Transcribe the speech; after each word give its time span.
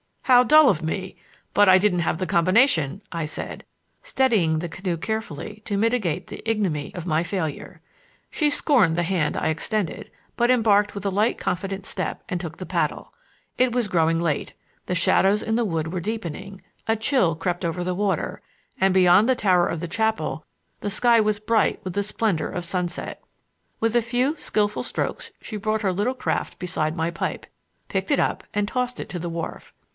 "How 0.23 0.43
dull 0.43 0.69
of 0.69 0.81
me! 0.81 1.17
But 1.53 1.67
I 1.69 1.77
didn't 1.77 1.99
have 1.99 2.17
the 2.17 2.25
combination," 2.25 3.03
I 3.11 3.25
said, 3.25 3.65
steadying 4.01 4.57
the 4.57 4.69
canoe 4.69 4.97
carefully 4.97 5.61
to 5.65 5.77
mitigate 5.77 6.25
the 6.27 6.41
ignominy 6.49 6.95
of 6.95 7.05
my 7.05 7.21
failure. 7.21 7.81
She 8.31 8.49
scorned 8.49 8.95
the 8.95 9.03
hand 9.03 9.37
I 9.37 9.49
extended, 9.49 10.09
but 10.37 10.49
embarked 10.49 10.95
with 10.95 11.05
light 11.05 11.37
confident 11.37 11.85
step 11.85 12.23
and 12.29 12.39
took 12.39 12.57
the 12.57 12.65
paddle. 12.65 13.13
It 13.57 13.73
was 13.73 13.89
growing 13.89 14.19
late. 14.21 14.53
The 14.85 14.95
shadows 14.95 15.43
in 15.43 15.55
the 15.55 15.65
wood 15.65 15.91
were 15.93 15.99
deepening; 15.99 16.61
a 16.87 16.95
chill 16.95 17.35
crept 17.35 17.65
over 17.65 17.83
the 17.83 17.93
water, 17.93 18.41
and, 18.79 18.93
beyond 18.93 19.27
the 19.29 19.35
tower 19.35 19.67
of 19.67 19.81
the 19.81 19.87
chapel, 19.87 20.45
the 20.79 20.89
sky 20.89 21.19
was 21.19 21.39
bright 21.39 21.81
with 21.83 21.93
the 21.93 22.03
splendor 22.03 22.49
of 22.49 22.65
sunset. 22.65 23.21
With 23.81 23.95
a 23.95 24.01
few 24.01 24.37
skilful 24.37 24.81
strokes 24.83 25.29
she 25.41 25.57
brought 25.57 25.83
her 25.83 25.93
little 25.93 26.15
craft 26.15 26.57
beside 26.57 26.95
my 26.95 27.11
pipe, 27.11 27.45
picked 27.89 28.09
it 28.09 28.19
up 28.19 28.45
and 28.53 28.65
tossed 28.67 28.99
it 28.99 29.09
to 29.09 29.19
the 29.19 29.29
wharf. 29.29 29.73